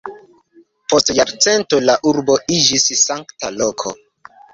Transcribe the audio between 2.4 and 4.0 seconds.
iĝis sankta loko.